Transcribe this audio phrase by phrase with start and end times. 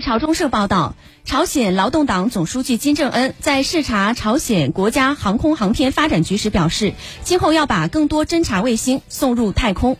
[0.00, 0.94] 朝中社报道
[1.24, 9.98] 朝鲜劳动党总书记金正恩在视察朝鲜国家航空航天发展局时表示今后要把更多侦察卫星送入太空。